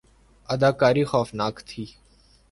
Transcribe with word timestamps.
اداکاری 0.49 1.03
خوفناک 1.05 1.55
تھی 1.67 1.83